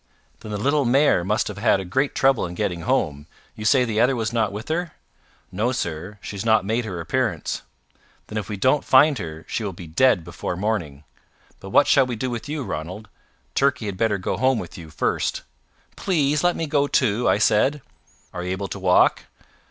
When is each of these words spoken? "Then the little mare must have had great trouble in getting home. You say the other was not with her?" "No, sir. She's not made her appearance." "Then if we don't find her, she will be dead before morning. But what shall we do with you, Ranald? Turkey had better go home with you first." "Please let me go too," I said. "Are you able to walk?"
"Then 0.39 0.51
the 0.51 0.57
little 0.57 0.83
mare 0.83 1.23
must 1.23 1.47
have 1.47 1.59
had 1.59 1.91
great 1.91 2.15
trouble 2.15 2.47
in 2.47 2.55
getting 2.55 2.81
home. 2.81 3.27
You 3.55 3.65
say 3.65 3.85
the 3.85 3.99
other 3.99 4.15
was 4.15 4.33
not 4.33 4.51
with 4.51 4.67
her?" 4.69 4.93
"No, 5.51 5.71
sir. 5.71 6.17
She's 6.23 6.43
not 6.43 6.65
made 6.65 6.85
her 6.85 6.99
appearance." 6.99 7.61
"Then 8.25 8.39
if 8.39 8.49
we 8.49 8.57
don't 8.57 8.83
find 8.83 9.19
her, 9.19 9.45
she 9.47 9.63
will 9.63 9.73
be 9.73 9.85
dead 9.85 10.23
before 10.23 10.55
morning. 10.55 11.03
But 11.59 11.69
what 11.69 11.85
shall 11.85 12.07
we 12.07 12.15
do 12.15 12.31
with 12.31 12.49
you, 12.49 12.63
Ranald? 12.63 13.09
Turkey 13.53 13.85
had 13.85 13.97
better 13.97 14.17
go 14.17 14.37
home 14.37 14.57
with 14.57 14.75
you 14.75 14.89
first." 14.89 15.43
"Please 15.95 16.43
let 16.43 16.55
me 16.55 16.65
go 16.65 16.87
too," 16.87 17.29
I 17.29 17.37
said. 17.37 17.83
"Are 18.33 18.41
you 18.43 18.49
able 18.53 18.69
to 18.69 18.79
walk?" 18.79 19.25